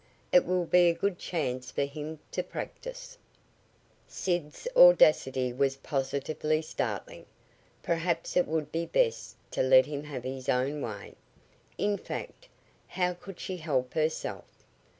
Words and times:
It 0.31 0.47
will 0.47 0.65
be 0.65 0.89
a 0.89 0.95
good 0.95 1.19
chance 1.19 1.69
for 1.69 1.83
him 1.83 2.17
to 2.31 2.41
practice." 2.41 3.19
Sid's 4.07 4.67
audacity 4.75 5.53
was 5.53 5.75
positively 5.75 6.63
startling. 6.63 7.27
Perhaps 7.83 8.35
it 8.35 8.47
would 8.47 8.71
be 8.71 8.87
best 8.87 9.35
to 9.51 9.61
let 9.61 9.85
him 9.85 10.05
have 10.05 10.23
his 10.23 10.49
own 10.49 10.81
way. 10.81 11.13
In 11.77 11.99
fact, 11.99 12.47
how 12.87 13.13
could 13.13 13.39
she 13.39 13.57
help 13.57 13.93
herself? 13.93 14.45